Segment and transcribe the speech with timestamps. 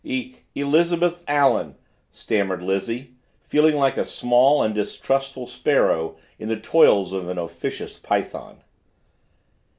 [0.03, 1.75] "E Elizabeth Allen,"
[2.09, 3.13] stammered Lizzie,
[3.43, 8.63] feeling like a small and distrustful sparrow in the toils of an officious python.